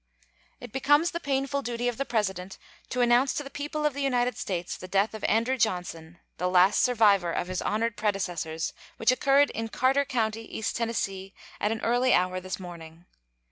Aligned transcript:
It 0.59 0.71
becomes 0.71 1.11
the 1.11 1.19
painful 1.19 1.61
duty 1.61 1.87
of 1.87 1.97
the 1.97 2.05
President 2.07 2.57
to 2.89 3.01
announce 3.01 3.35
to 3.35 3.43
the 3.43 3.51
people 3.51 3.85
of 3.85 3.93
the 3.93 4.01
United 4.01 4.35
States 4.35 4.75
the 4.75 4.87
death 4.87 5.13
of 5.13 5.23
Andrew 5.25 5.59
Johnson, 5.59 6.17
the 6.37 6.49
last 6.49 6.81
survivor 6.81 7.31
of 7.31 7.45
his 7.47 7.61
honored 7.61 7.95
predecessors, 7.95 8.73
which 8.97 9.11
occurred 9.11 9.51
in 9.51 9.67
Carter 9.69 10.03
County, 10.03 10.41
East 10.41 10.75
Tennessee, 10.75 11.35
at 11.59 11.71
an 11.71 11.81
early 11.81 12.15
hour 12.15 12.39
this 12.39 12.59
morning. 12.59 13.05